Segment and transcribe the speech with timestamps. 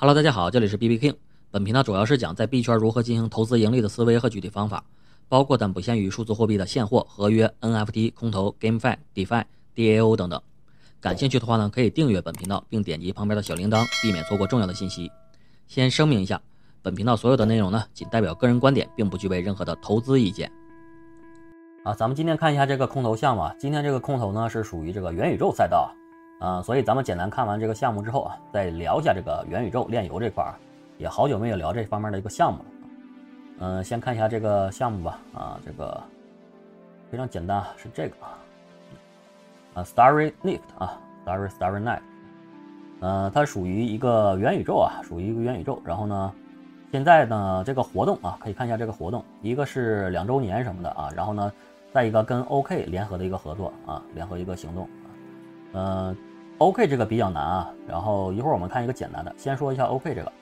[0.00, 1.16] Hello，大家好，这里是 B B King。
[1.50, 4.84] 本频道主要是讲在币圈如何进行投资盈利的思维和具体方法，
[5.28, 9.42] 包括但不限于数字货币的现货、合约、NFT、空投、GameFi、DeFi、
[9.74, 10.40] DAO 等等。
[11.00, 15.10] 感兴趣的话呢，可以订阅本频道，并点击旁边的小铃铛，避免错过重要的信息。
[15.66, 16.40] 先声明一下，
[16.80, 20.48] 本频道所有的内容呢，仅代表个人观点，并不具备任何的投资意见。
[21.82, 23.52] 啊，咱们今天看一下这个空投项目啊。
[23.58, 25.92] 今天这个空投呢是属于这个元宇宙赛道，
[26.38, 30.54] 啊所以咱们简单看完这个项目之后啊，再聊一下这个元宇宙炼油这块儿，
[30.96, 32.64] 也好久没有聊这方面的一个项目了。
[33.60, 35.18] 嗯，先看一下这个项目吧。
[35.34, 36.00] 啊，这个
[37.10, 38.16] 非常简单啊，是这个
[39.74, 42.00] 啊，Starry Night 啊，Starry Starry Night。
[43.00, 45.82] 嗯，它属于一个元宇宙啊，属于一个元宇宙。
[45.84, 46.32] 然后呢，
[46.92, 51.52] 现在呢这个活动啊，可以看一下这个活动，一个是两周年什么的啊，然后呢。
[51.90, 54.86] 再一个跟 OK 联合的一个合作啊，联合一个行动
[55.72, 56.16] 啊，嗯
[56.58, 60.32] ，OK 这个比较难啊，然后一会儿我们看一个简单的，先说一下 OK 这个，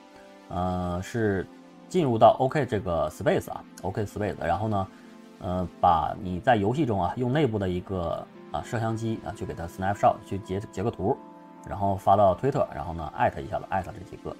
[0.49, 1.45] 呃，是
[1.89, 4.87] 进入到 OK 这个 Space 啊，OK Space，然后呢，
[5.39, 11.17] 呃，把你在游戏中啊用内部的一个啊摄像机啊去给它 Snapshot 去截截个图，
[11.67, 14.35] 然后发到推特，然后呢艾特一下子艾特这几个，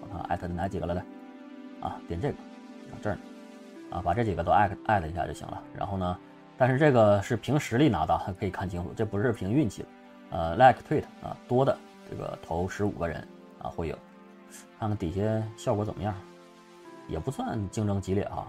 [0.00, 1.04] 我看艾特的哪几个了来，
[1.80, 2.34] 啊，点这个，
[3.02, 3.18] 这儿，
[3.90, 6.16] 啊，把这几个都艾特艾特一下就行了，然后呢。
[6.58, 9.84] 但是这个是凭实力拿的，可以看清楚，这不是凭运气
[10.30, 11.76] 呃，like tweet 啊，多的
[12.10, 13.26] 这个投十五个人
[13.62, 13.98] 啊会有，
[14.78, 15.22] 看看底下
[15.56, 16.14] 效果怎么样，
[17.08, 18.46] 也不算竞争激烈啊，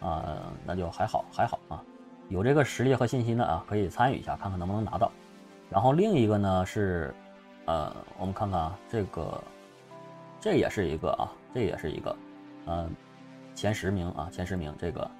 [0.00, 1.82] 啊，那就还好还好啊，
[2.28, 5.10] 有这个实力和信心的啊，可以参与一下，看看能不能拿到。
[5.70, 7.14] 然后另一个呢是，
[7.66, 9.42] 呃，我们看看啊，这个
[10.40, 12.16] 这也是一个啊，这也是一个，
[12.66, 12.90] 嗯，
[13.54, 15.10] 前十名啊，前十名这个。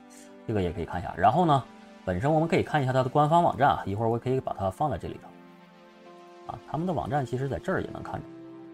[0.47, 1.63] 这个也可以看一下，然后呢，
[2.09, 8.23] 本身我们可以看一下它的官方网站啊，一会儿我可以把它放在这里头，啊，他们的网站其实在这儿也能看着，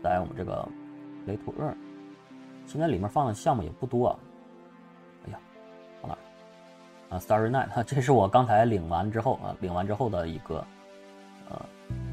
[0.05, 0.65] 在我们这个
[1.27, 1.75] Play to Earn，
[2.65, 4.17] 现在里面放的项目也不多，
[5.27, 5.39] 哎呀，
[6.01, 7.17] 放哪儿？
[7.17, 10.65] 啊，Starry Night， 这是我刚才领完之后啊，领完之后的一个，
[11.51, 11.61] 呃，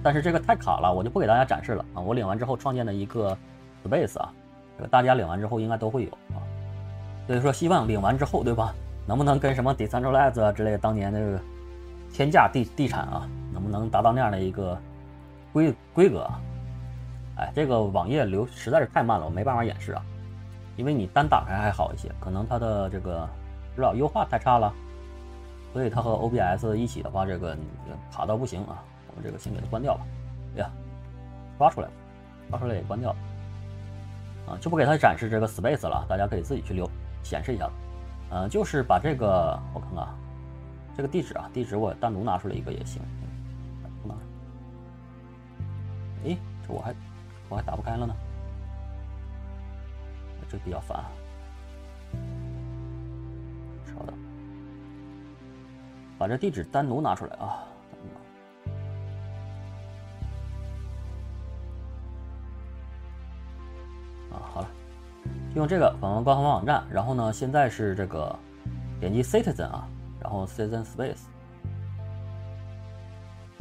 [0.01, 1.85] 但是这个太卡了，我就不给大家展示了。
[1.93, 3.37] 啊，我领完之后创建的一个
[3.83, 4.33] Space 啊，
[4.75, 6.41] 这个大家领完之后应该都会有啊，
[7.27, 8.73] 所以说希望领完之后，对吧？
[9.05, 11.39] 能不能跟什么 decentralize 啊之类当年那个
[12.13, 14.77] 天价地地产啊，能不能达到那样的一个
[15.51, 16.41] 规规格啊？
[17.37, 20.03] 哎，这个网页流实在是太慢了，我没办法演示啊。
[20.77, 23.27] 因为你单打开还好一些，可能它的这个
[23.73, 24.73] 不知道优化太差了，
[25.73, 27.57] 所以它和 OBS 一起的话，这个
[28.11, 28.83] 卡到不行啊。
[29.07, 30.01] 我们这个先给它关掉吧。
[30.55, 30.69] 哎呀，
[31.57, 31.93] 刷出来了，
[32.49, 33.17] 刷出来也关掉了。
[34.47, 36.89] 啊，就不给它展示这个 space 了，大家可以自己去留
[37.23, 37.69] 显示一下
[38.31, 38.37] 子。
[38.37, 40.07] 嗯，就是把这个，我看看，
[40.95, 43.01] 这个地址啊，地址我单独拿出来一个也行。
[44.05, 44.15] 拿？
[46.25, 46.95] 哎，这我还
[47.49, 48.15] 我还打不开了呢，
[50.49, 51.03] 这比较烦。
[53.85, 54.15] 稍等，
[56.17, 57.67] 把这地址单独拿出来啊。
[64.31, 64.67] 啊，好了
[65.53, 68.33] 用这个访问官方网站，然后呢，现在是这个
[68.99, 69.85] 点击 Citizen 啊，
[70.21, 71.23] 然后 Citizen Space，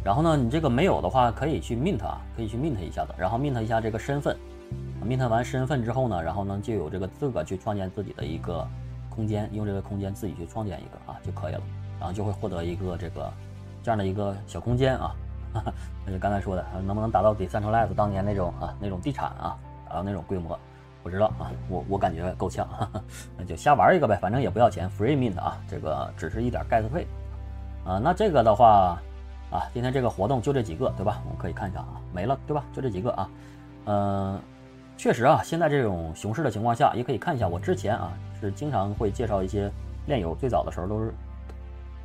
[0.05, 4.37] 然后呢，你这个没有的话，可以去 Mint 啊，可以去 Mint 一下子，然后 Mint 一下这个身份
[5.05, 8.65] ，Mint 完身份之后呢，然后呢就有这个资格去创建自己的一个
[9.09, 11.61] 空间，用这个空间自己去创建一个啊就可以了，
[11.99, 13.33] 然后就会获得一个这个
[13.83, 15.13] 这样的一个小空间啊，
[16.07, 19.59] 那就刚才说的，能不能达到 Decentralized 当年那种啊那种地产啊，
[19.89, 20.57] 达到那种规模？
[21.03, 22.69] 不知道啊，我我感觉够呛，
[23.39, 27.07] 那就瞎玩一个呗，反正也不要钱，free mint 啊，这个只是一点 gas 费
[27.85, 27.99] 啊。
[27.99, 29.01] 那这个的话
[29.51, 31.23] 啊，今天这个活动就这几个，对吧？
[31.25, 32.65] 我们可以看一下啊，没了，对吧？
[32.73, 33.31] 就这几个啊。
[33.87, 34.41] 嗯，
[34.97, 39.73] 确实啊，现在这种熊市的情况下，也可以看一下我之前啊是经常会介绍一些
[40.07, 41.15] 炼油，最早的时候都是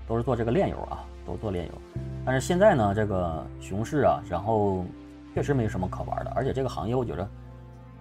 [0.07, 1.71] 都是做这个炼油啊，都做炼油。
[2.25, 4.85] 但是现在呢，这个熊市啊，然后
[5.33, 7.27] 确实没什么可玩的，而且这个行业我觉着。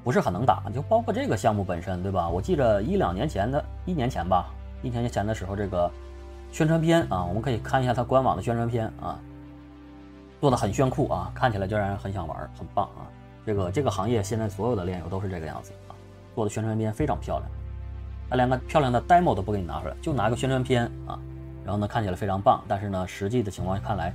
[0.04, 2.28] 不是很能打，就包括这个项目本身，对吧？
[2.28, 4.52] 我记着一两年前的一年前吧，
[4.82, 5.90] 一年前的时候，这个
[6.52, 9.18] 宣传片啊，我们可以看一下它官网的宣传片啊，
[10.42, 13.08] 做的很炫酷啊，看起来就让人很想玩，很棒啊。
[13.46, 15.96] 这个这个行业现在所有的炼油都是这个样子啊，
[16.34, 17.50] 做的宣传片非常漂亮，
[18.28, 21.18] 他连个漂亮的 demo 都不给你拿出来，就拿个宣传片啊，
[21.64, 24.14] 然后呢看起来非常棒，但是呢实际的情况看来，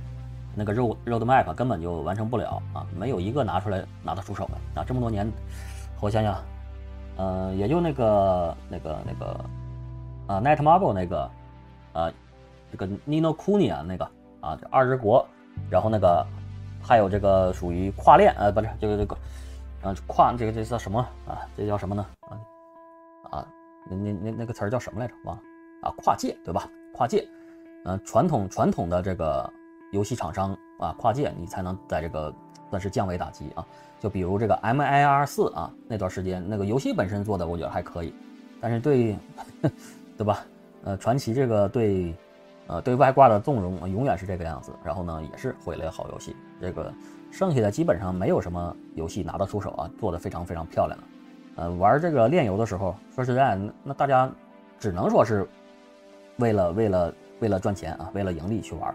[0.54, 5.28] 那个 road roadmap 根本就完成不了啊，没有一个拿出来拿得出手的啊，这么多年。
[6.00, 6.42] 我想想，
[7.16, 9.44] 呃，也就那个、那个、那个，
[10.26, 11.30] 啊，Net Marble 那个，
[11.92, 12.10] 啊，
[12.70, 14.04] 这个 Nino Kuni 啊，那个
[14.40, 15.26] 啊，二之国，
[15.68, 16.26] 然后那个
[16.82, 19.14] 还有这个属于跨链，呃，不是，这个这个，
[19.82, 21.46] 啊，跨这个这叫什么啊？
[21.54, 22.06] 这叫什么呢？
[22.20, 22.32] 啊
[23.30, 23.46] 啊，
[23.90, 25.12] 那那那那个词儿叫什么来着？
[25.24, 25.42] 忘了
[25.82, 26.66] 啊，跨界对吧？
[26.94, 27.28] 跨界，
[27.84, 29.52] 嗯，传统传统的这个
[29.92, 32.34] 游戏厂商啊，跨界你才能在这个
[32.70, 33.66] 算是降维打击啊。
[33.98, 38.14] 就比如这个 M I R 四啊，那段时间那个游戏本身做的我觉得还可以，
[38.60, 39.14] 但是对
[40.16, 40.44] 对吧？
[40.84, 42.14] 呃，传奇这个对
[42.66, 46.34] 呃对外挂的纵容永远是这个样子，然后呢也是毁了好游戏。
[46.58, 46.90] 这个
[47.30, 51.04] 剩下的基本上没有什么游戏拿得出手啊，做的非常非常漂亮的。
[51.56, 54.30] 呃，玩这个炼油的时候，说实在，那大家
[54.78, 55.46] 只能说是
[56.38, 58.94] 为了为了为了赚钱啊，为了盈利去玩。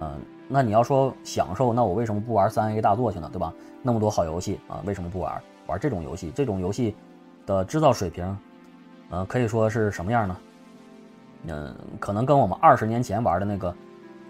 [0.00, 3.28] 嗯，那你要说享受，那我为什么不玩三 A 大作去呢？
[3.32, 3.52] 对吧？
[3.82, 5.40] 那么多好游戏啊，为什么不玩？
[5.66, 6.94] 玩这种游戏，这种游戏
[7.46, 8.36] 的制造水平，
[9.10, 10.36] 呃，可以说是什么样呢？
[11.46, 13.74] 嗯，可能跟我们二十年前玩的那个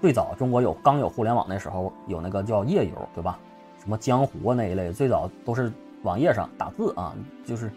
[0.00, 3.38] 最早中国有刚有互联网那时候有那个叫页游，对吧？
[3.78, 5.72] 什么江湖啊那一类，最早都是
[6.02, 7.14] 网页上打字啊，
[7.44, 7.70] 就是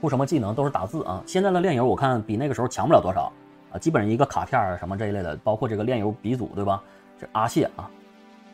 [0.00, 1.22] 出什么技能都是打字啊。
[1.26, 3.32] 现在的炼油我看比那个时候强不了多少
[3.72, 6.82] 啊，基本上一个卡片什么这一类的，包括这个炼油鼻祖，对吧？
[7.18, 7.90] 这阿谢啊，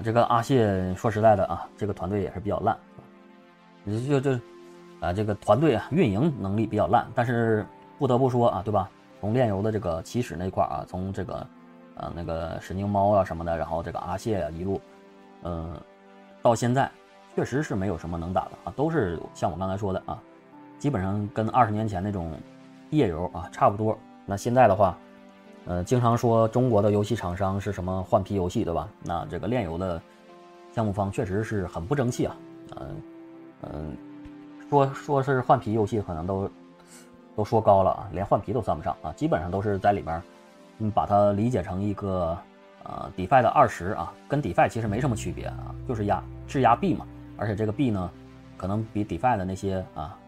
[0.04, 2.76] 这个阿谢说实在的啊，这个团队也是比较烂，
[3.82, 4.32] 你就就
[5.00, 7.66] 啊，这个团队啊运营能力比较烂，但是
[7.98, 8.88] 不得不说啊，对吧？
[9.20, 11.46] 从炼油的这个起始那块啊，从这个
[11.96, 14.80] 呃那个神经猫啊什么的，然后这个阿谢啊一路，
[15.42, 15.76] 嗯，
[16.40, 16.88] 到现在
[17.34, 20.16] 确实是没有什么能打的啊，都是像我刚才说的啊，
[20.78, 22.32] 基本上跟二十年前那种
[22.90, 23.98] 页游啊差不多。
[24.24, 24.96] 那现在的话。
[25.64, 28.88] 呃，经常说中国的游戏厂商是什么换皮游戏，对吧？
[29.04, 30.02] 那这个炼油的
[30.72, 32.36] 项目方确实是很不争气啊。
[32.80, 33.02] 嗯
[33.62, 33.96] 嗯，
[34.68, 36.50] 说说是换皮游戏，可能都
[37.36, 39.12] 都说高了啊，连换皮都算不上啊。
[39.12, 40.20] 基本上都是在里边，
[40.78, 42.36] 嗯，把它理解成一个
[42.82, 47.06] 呃，DeFi 的二十啊，跟 DeFi 其实没什么区别啊，就是压质押币嘛。
[47.36, 48.10] 而且这个币呢，
[48.56, 50.18] 可能比 DeFi 的那些啊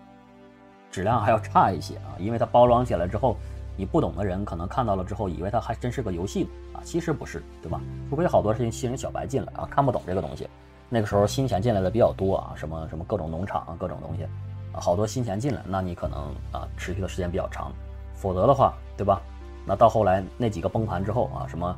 [0.92, 3.36] 质量还要差一些啊，因为它包装起来之后。
[3.76, 7.80] 你不懂的人可能看到了之后，以为它还真是个游戏啊，其实不是，对吧？
[8.08, 10.48] 除非好多是新人小白进来啊，看不懂这个东西，
[10.88, 14.24] 那个时候新钱进来的比较多啊，什么什么各种农场啊，各种东西
[14.72, 16.18] 啊，好多新钱进来，那你可能
[16.52, 17.72] 啊持续的时间比较长，
[18.14, 19.20] 否则的话，对吧？
[19.66, 21.76] 那到后来那几个崩盘之后啊，什么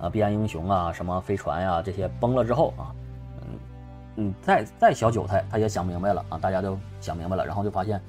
[0.00, 2.92] 啊币安英雄啊，什么飞船呀这些崩了之后啊，
[3.40, 3.58] 嗯
[4.16, 8.02] 嗯，再再小韭菜他也想明白了啊，大家都想明白了，然后就发现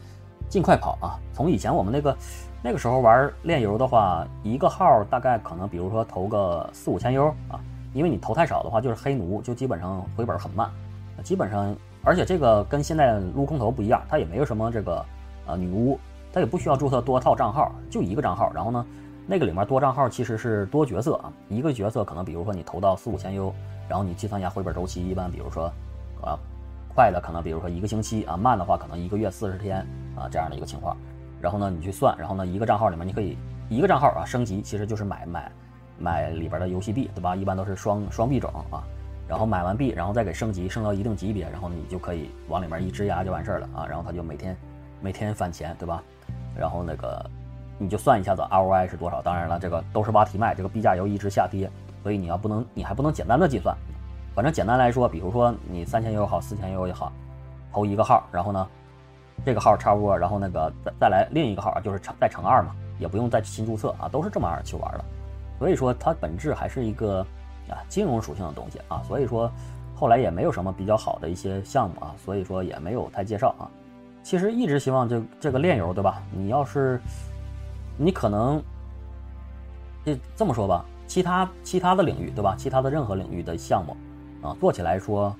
[0.49, 2.17] 尽快跑啊，从以前我们那个。
[2.61, 7.57] 那个时候玩炼油的话，一个号大概可能，比如说投个四五千 U 啊，
[7.93, 10.69] 因为你投太少的话就是黑奴，就基本上回本很慢，
[11.23, 11.73] 基本上，
[12.03, 15.05] 而且这个跟现在撸空投不一样，它也没有什么这个
[15.45, 15.97] 呃女巫，
[16.33, 18.85] 它也不需要注册多套账号，就一个账号，然后呢，
[19.25, 23.53] 那个里面多账号其实是多角色啊，一个角色可能比如说你投到四五千 U，
[23.87, 25.71] 然后你计算一下回本周期，一般比如说
[26.21, 26.37] 啊
[26.99, 29.77] 快的可能比如说一个星期啊，慢的话可能一个月四十天
[30.17, 30.97] 啊这样的一个情况。
[31.39, 33.37] 然后呢，你去算，然后呢，一个账号里面你可以
[33.69, 35.49] 一个账号啊升级，其实就是买买
[35.97, 37.37] 买里边的游戏币，对吧？
[37.37, 38.83] 一般都是双双币种啊。
[39.29, 43.87] 然后买完币，然后再给升级，升到一定级别，然后你就可以往里面一直押就完事儿了啊。
[43.87, 44.57] 然后它就每天
[44.99, 46.03] 每天返钱，对吧？
[46.53, 47.25] 然后那个
[47.77, 49.21] 你就算一下子 ROI 是多少。
[49.21, 51.71] 当然了，这个都是挖题卖，这个币价又一直下跌，
[52.03, 53.73] 所以你要不能你还不能简单的计算。
[54.39, 57.11] 反正简单来说，比如说你三千 U 好，四千 U 也好，
[57.73, 58.65] 投一个号，然后呢？
[59.45, 65.03] 这个号差不多，然后那个再再来另一个号，就是乘再乘二嘛，也不用再新注册啊，都是这么样去玩的。
[65.57, 67.19] 所以说它本质还是一个
[67.67, 69.51] 啊金融属性的东西啊，所以说
[69.93, 73.67] 后来也没有什么比较好的一些项目啊，所以说也没有太介绍啊。
[74.23, 76.23] 其实一直希望这这个炼油对吧？
[76.31, 76.97] 你要是
[77.97, 78.63] 你可能
[80.05, 82.55] 这这么说吧，其他其他的领域对吧？
[82.57, 83.97] 其他的任何领域的项目
[84.41, 85.35] 啊，做起来说。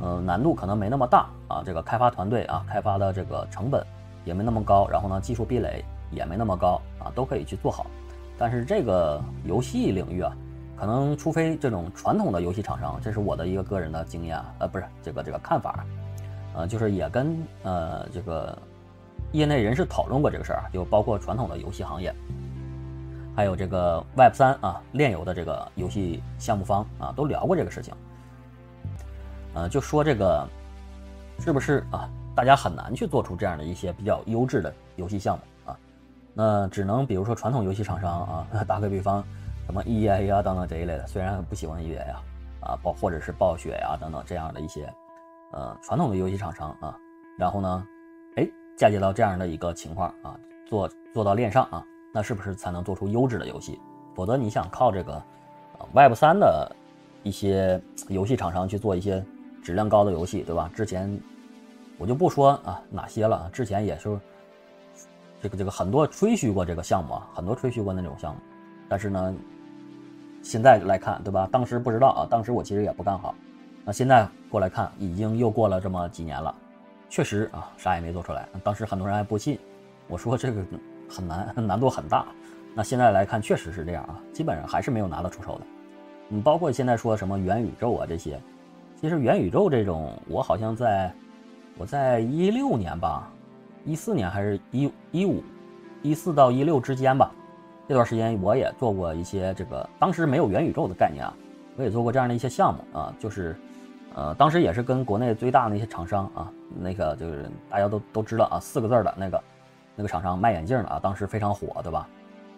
[0.00, 3.82] 嗯，难度可能没那么大啊，这个开发团队啊，开发的这个成本
[4.24, 7.86] 也没那么高，然后呢，技术壁垒也没那么高啊，都可以去做好。
[8.36, 10.36] 但是这个游戏领域啊，
[10.76, 15.84] 可能除非这种传统的游戏厂商，这是我的一个个人的经验，呃，不是这个这个看法，
[16.56, 18.58] 呃，就是也跟呃这个
[19.30, 22.12] 业内人士讨论过这个事儿，就包括传统的游戏行业，
[23.36, 27.94] 还有这个 Web 三啊炼油的这个游戏项目方啊，都聊过这个事情。
[29.54, 30.46] 呃，就说这个，
[31.38, 32.10] 是不是啊？
[32.34, 35.78] 大家很难去做出这样的一些比较优质的游戏项目啊。
[36.34, 39.24] 那只能比如说传统游戏厂商啊， 打个比方，
[39.66, 42.22] 什么 E A 呀等等这一类的，虽然不喜欢 E A 呀，
[42.60, 44.92] 啊，暴或者是暴雪呀等等这样的一些，
[45.52, 46.96] 呃，传统的游戏厂商啊，
[47.38, 47.86] 然后呢，
[48.34, 53.78] 哎，嫁接到这样的一个情况啊，做做到链上啊，那是不是才能做出优质的游戏？
[54.16, 55.22] 否则你想靠这个
[55.92, 56.74] Web 三的
[57.22, 59.24] 一些游戏厂商去做一些。
[59.64, 60.70] 质量高的游戏，对吧？
[60.74, 61.18] 之前
[61.98, 64.20] 我就不说啊哪些了，之前也是
[65.40, 68.40] 这个这个很多吹嘘过这个项目啊，很多吹嘘过那种项目，
[68.88, 69.34] 但是呢，
[70.42, 71.48] 现在来看，对吧？
[71.50, 73.34] 当时不知道啊，当时我其实也不看好。
[73.86, 76.54] 那现在过来看，已经又过了这么几年了，
[77.08, 78.48] 确实啊，啥也没做出来。
[78.62, 79.58] 当时很多人还不信，
[80.08, 80.62] 我说这个
[81.08, 82.26] 很难， 难度很大。
[82.74, 85.66] 那现在来看，确实是这样啊，基本上还是没有拿得出手的。
[86.30, 88.40] 嗯，包括现在说什么元宇宙啊这些，
[89.04, 91.12] 其实元宇宙这种，我好像在
[91.76, 93.30] 我在一六年吧，
[93.84, 95.44] 一四年还是一一五，
[96.00, 97.30] 一四到一六之间吧，
[97.86, 101.34] 这段时间我也做过一些这个，当时没有元宇宙的概念啊，
[101.76, 103.54] 我也做过这样的一些项目啊，就是。
[104.14, 109.42] 呃，当时也是跟国内最大的那些厂商啊，那个就是大家都都知道啊，四个字的那个
[109.96, 112.08] 那个厂商卖眼镜的啊，当时非常火，对吧？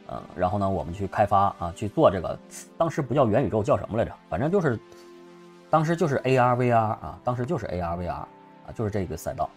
[0.09, 2.38] 嗯，然后呢，我们去开发啊，去做这个，
[2.79, 4.12] 当时不叫元宇宙，叫什么来着？
[4.29, 4.79] 反正就是，
[5.71, 8.29] 当时就是 AR VR 啊，当时就是 AR VR 啊，
[8.75, 9.49] 就是这个赛道。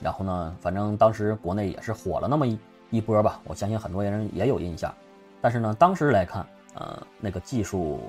[0.00, 2.58] 然后呢，反正当时国内也是火了那么一
[2.90, 4.92] 一波吧，我相信很多人也有印象。
[5.40, 8.00] 但是呢，当时来看，呃，那个技术。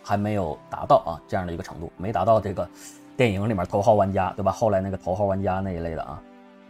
[0.00, 2.66] 还没有达到啊这样的一个程度，没达到这个
[3.14, 4.50] 电影里面头号玩家对吧？
[4.50, 6.22] 后来那个头号玩家那一类的啊，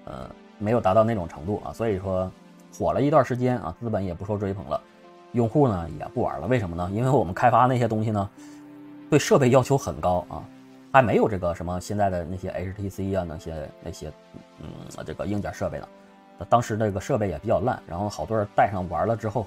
[0.06, 2.28] 呃，没有达到那种程度啊，所以说
[2.76, 4.80] 火了一段时间啊，资本也不受追捧了，
[5.32, 6.48] 用户呢也不玩了。
[6.48, 6.90] 为什么呢？
[6.92, 8.28] 因为我们开发那些东西呢，
[9.10, 10.44] 对设备要求很高啊，
[10.92, 14.12] 还没有这个什么现在的那些 HTC 啊那些那些
[14.60, 14.68] 嗯
[15.04, 15.88] 这个硬件设备呢。
[16.48, 19.46] 当时那个设备也比较烂，然后好多人带上玩了之后，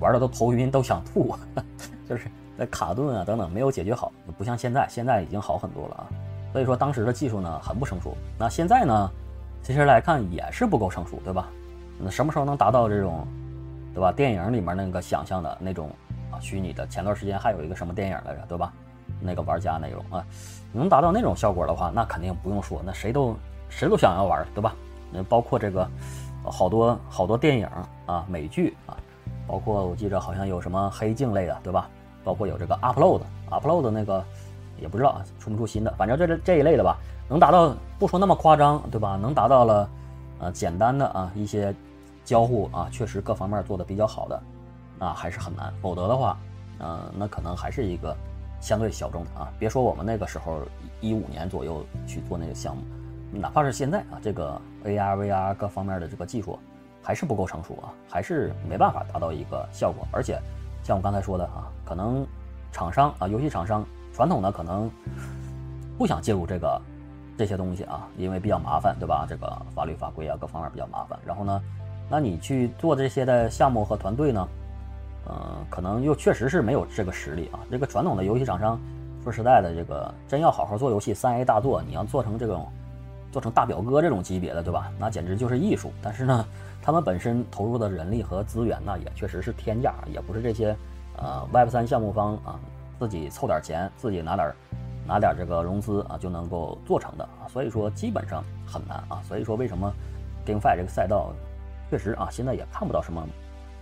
[0.00, 1.36] 玩的都头晕，都想吐，
[2.08, 2.28] 就是。
[2.56, 6.06] 那卡顿啊等等没有解决好，不像现在，现在已经好很多了啊。
[6.52, 8.16] 所以说当时的技术呢很不成熟。
[8.38, 9.10] 那现在呢，
[9.60, 11.50] 其实来看也是不够成熟，对吧？
[11.98, 13.26] 那什么时候能达到这种，
[13.92, 14.12] 对吧？
[14.12, 15.90] 电影里面那个想象的那种
[16.30, 16.86] 啊，虚拟的。
[16.86, 18.72] 前段时间还有一个什么电影来着，对吧？
[19.24, 20.24] 那个玩家那种啊，
[20.72, 23.34] 能达到那种效果的话，那肯定不用说，那谁都
[23.68, 24.74] 谁都想要玩，对吧？
[25.10, 25.88] 那包括这个
[26.44, 27.68] 好多好多电影
[28.06, 28.96] 啊，美剧啊，
[29.46, 31.88] 包括我记着好像有什么黑镜类的，对吧？
[32.22, 34.24] 包括有这个 upload，upload 那个
[34.80, 36.96] 也不知道啊出不出新的，反正这这这一类的吧，
[37.28, 39.16] 能达到不说那么夸张，对吧？
[39.20, 39.88] 能达到了，
[40.38, 41.74] 呃，简单的啊一些
[42.24, 44.42] 交互啊，确实各方面做的比较好的，
[44.98, 45.72] 那还是很难。
[45.82, 46.36] 否则的话，
[46.78, 48.16] 嗯，那可能还是一个
[48.64, 49.52] 相对小众的啊。
[49.58, 50.62] 别说我们那个时候
[51.00, 52.82] 一五年左右去做那个项目，
[53.30, 56.58] 哪怕是现在啊，这个 AR、VR 各方面的这个技术
[57.02, 60.40] 还是不够成熟啊，还是没办法达到一个效果，而且。
[60.86, 62.26] 像我刚才说的啊，可能
[62.70, 64.90] 厂商啊，游戏厂商传统的可能
[65.96, 66.78] 不想介入这个
[67.38, 69.24] 这些东西啊，因为比较麻烦，对吧？
[69.26, 71.18] 这个法律法规啊，各方面比较麻烦。
[71.24, 71.58] 然后呢，
[72.10, 74.46] 那你去做这些的项目和团队呢，
[75.28, 77.60] 嗯，可能又确实是没有这个实力啊。
[77.70, 78.78] 这个传统的游戏厂商，
[79.22, 82.66] 说实在的，这个真要好好做游戏，三 A 大作，你要做成这种
[83.32, 84.90] 做成大表哥这种级别的，对吧？
[84.98, 85.92] 那简直就是艺术。
[86.02, 86.44] 但是呢。
[86.86, 90.76] 他们本身投入的人力和资源呢，也确实是天价，也不是这些，
[91.16, 92.60] 呃，Web 三项目方啊
[92.98, 94.52] 自己凑点钱，自己拿点
[95.06, 99.22] 拿点这个融资啊就能够做成的啊，所以说基本上很难啊。
[99.26, 99.90] 所以说为什么
[100.44, 101.32] GameFi 这个赛道
[101.88, 103.26] 确实啊现在也看不到什么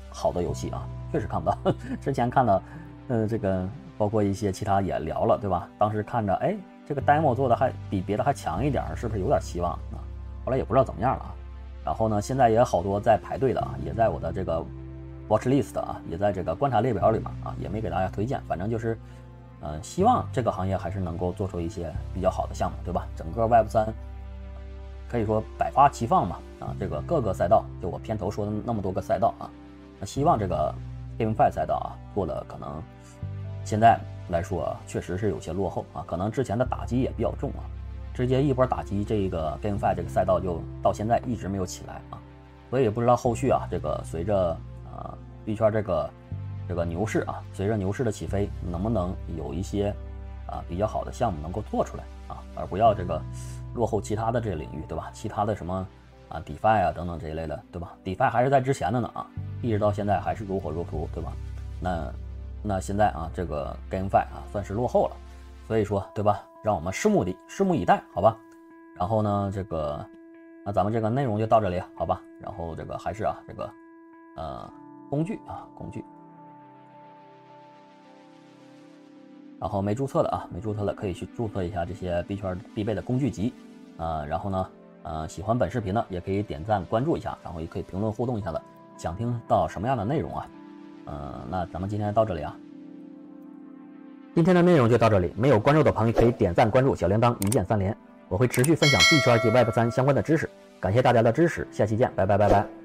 [0.09, 1.57] 好的游戏啊，确实看不到。
[2.01, 2.61] 之前看到，
[3.09, 5.69] 嗯，这个包括一些其他也聊了，对吧？
[5.79, 10.01] 当时看着，哎，这个 demo 做的还比别的还强一点，是不是有点希望啊？
[10.45, 11.35] 后来也不知道怎么样了啊。
[11.85, 14.65] 然后呢，现在也好多在排队的啊，也在我的这个
[15.29, 18.41] watch list 啊，也在这个观察列表里面啊，也没给大家推荐。
[18.49, 18.99] 反正就是，
[19.61, 23.07] 嗯，希望这个行业还是能够做出一些比较好的项目，对吧？
[23.17, 23.93] 整个 Web 三
[25.09, 29.51] 可以说百花齐放嘛，啊，这个各个赛道，就我片头说的那么多个赛道啊，
[29.99, 30.75] 那希望这个
[31.19, 32.83] GameFi 赛道啊，做的可能
[33.65, 37.65] 现在来说确实是有些落后啊，可能之前的打击也比较重啊。
[38.15, 42.21] 直接一波打击，这个 GameFi 这个赛道就到现在一直没有起来啊，
[42.69, 44.51] 所以也不知道后续啊，这个随着
[44.85, 45.17] 啊
[45.47, 46.11] 币圈这个
[46.69, 49.95] 这个牛市啊，随着牛市的起飞，能不能有一些
[50.47, 53.19] 啊比较好的项目能够做出来啊，而不要这个
[53.73, 55.09] 落后其他的这个领域，对吧？
[55.15, 55.87] 其他的什么
[56.33, 59.27] 啊 DeFi 啊等等这一类的，对吧？DeFi 还是在之前的呢啊，
[59.61, 61.33] 一直到现在还是如火如荼，对吧？
[61.81, 62.13] 那
[62.63, 65.17] 那现在啊，这个 GameFi 啊算是落后了，
[65.67, 66.43] 所以说，对吧？
[66.63, 68.39] 让我们拭目的拭目以待，好吧。
[68.97, 70.05] 然后呢，这个，
[70.65, 72.23] 那咱们这个内容就到这里，好吧。
[72.41, 73.71] 然后这个还是啊，这个，
[74.37, 74.71] 呃，
[75.11, 76.05] 工具啊，工具。
[79.61, 83.53] 然后没注册的啊，没注册的可以去注册一下这些币圈必备的工具集
[83.97, 84.25] 啊。
[84.25, 84.71] 然后呢，
[85.03, 88.61] 呃，喜欢本视频的，也可以点赞关注一下，然后也可以评论互动一下子，
[88.97, 90.47] 想听到什么样的内容啊？
[91.07, 92.57] 嗯，那咱们今天到这里啊。
[94.35, 97.97] 今天的内容就到这里，没有关注的朋友可以点赞关注，小铃铛一键三连。
[98.29, 100.49] 我会持续分享币圈及 Web 三相关的知识。
[100.81, 102.82] 感谢大家的支持，下期见，拜拜拜拜。